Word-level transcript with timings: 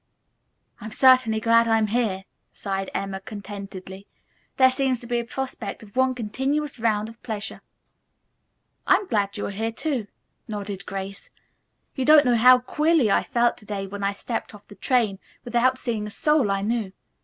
"I'm 0.79 0.89
certainly 0.89 1.39
glad 1.39 1.67
I'm 1.67 1.85
here," 1.85 2.23
sighed 2.51 2.89
Emma, 2.91 3.19
contentedly. 3.21 4.07
"There 4.57 4.71
seems 4.71 4.99
to 5.01 5.05
be 5.05 5.19
a 5.19 5.23
prospect 5.23 5.83
of 5.83 5.95
one 5.95 6.15
continuous 6.15 6.79
round 6.79 7.07
of 7.07 7.21
pleasure." 7.21 7.61
"I'm 8.87 9.05
glad 9.05 9.37
you 9.37 9.45
are 9.45 9.51
here 9.51 9.71
too," 9.71 10.07
nodded 10.47 10.87
Grace. 10.87 11.29
"You 11.93 12.05
don't 12.05 12.25
know 12.25 12.35
how 12.35 12.57
queerly 12.57 13.11
I 13.11 13.21
felt 13.21 13.57
to 13.57 13.65
day 13.67 13.85
when 13.85 14.03
I 14.03 14.13
stepped 14.13 14.55
off 14.55 14.67
the 14.69 14.75
train 14.75 15.19
without 15.45 15.77
seeing 15.77 16.07
a 16.07 16.09
soul 16.09 16.49
I 16.49 16.63
knew. 16.63 16.93